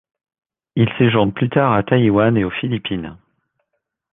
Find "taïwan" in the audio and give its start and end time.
1.83-2.35